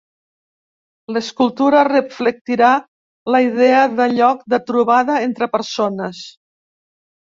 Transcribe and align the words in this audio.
L'escultura 1.17 1.81
reflectirà 1.89 2.71
la 3.35 3.41
idea 3.49 3.83
de 4.01 4.09
lloc 4.17 4.41
de 4.55 4.61
trobada 4.71 5.23
entre 5.31 5.51
persones. 5.59 6.25